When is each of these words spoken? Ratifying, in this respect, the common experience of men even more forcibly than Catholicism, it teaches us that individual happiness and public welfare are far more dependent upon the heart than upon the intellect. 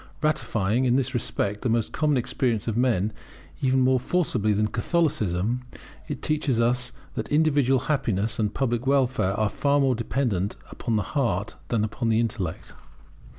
Ratifying, 0.23 0.85
in 0.85 0.95
this 0.95 1.13
respect, 1.13 1.61
the 1.61 1.89
common 1.91 2.17
experience 2.17 2.67
of 2.67 2.75
men 2.75 3.13
even 3.61 3.81
more 3.81 3.99
forcibly 3.99 4.51
than 4.51 4.65
Catholicism, 4.65 5.61
it 6.07 6.23
teaches 6.23 6.59
us 6.59 6.91
that 7.13 7.29
individual 7.31 7.81
happiness 7.81 8.39
and 8.39 8.51
public 8.51 8.87
welfare 8.87 9.39
are 9.39 9.47
far 9.47 9.79
more 9.79 9.93
dependent 9.93 10.55
upon 10.71 10.95
the 10.95 11.03
heart 11.13 11.55
than 11.67 11.83
upon 11.83 12.09
the 12.09 12.19
intellect. 12.19 12.73